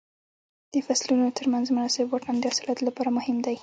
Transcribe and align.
د 0.73 0.75
فصلونو 0.85 1.27
تر 1.37 1.45
منځ 1.53 1.65
مناسب 1.75 2.05
واټن 2.07 2.35
د 2.39 2.43
حاصلاتو 2.51 2.83
لپاره 2.89 3.09
مهم 3.17 3.37
دی. 3.45 3.55